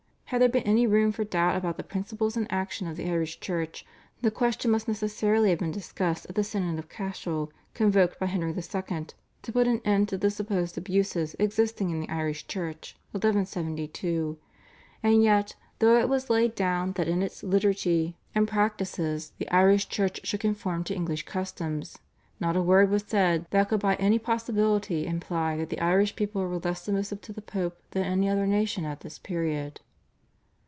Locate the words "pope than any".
27.41-28.29